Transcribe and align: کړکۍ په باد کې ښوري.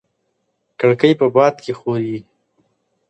کړکۍ 0.79 1.13
په 1.19 1.27
باد 1.35 1.55
کې 1.63 1.71
ښوري. 1.79 2.17